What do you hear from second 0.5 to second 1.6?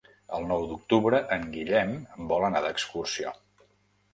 nou d'octubre en